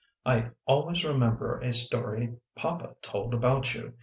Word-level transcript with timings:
I 0.25 0.49
always 0.65 1.05
remember 1.05 1.59
a 1.59 1.71
story 1.71 2.33
Papa 2.55 2.95
told 3.03 3.35
about 3.35 3.75
you. 3.75 3.93